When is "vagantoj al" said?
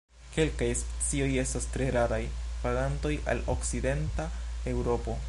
2.65-3.47